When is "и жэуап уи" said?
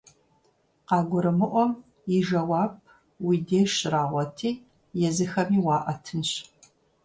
2.17-3.35